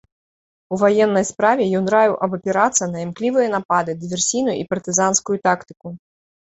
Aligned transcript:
У 0.75 0.79
ваеннай 0.83 1.25
справе 1.31 1.67
ён 1.79 1.85
раіў 1.95 2.17
абапірацца 2.29 2.83
на 2.95 3.07
імклівыя 3.07 3.47
напады, 3.59 3.91
дыверсійную 4.03 4.57
і 4.65 4.69
партызанскую 4.75 5.37
тактыку. 5.49 5.87